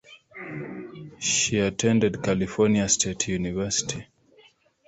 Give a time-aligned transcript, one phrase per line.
[1.19, 4.07] She attended California State University.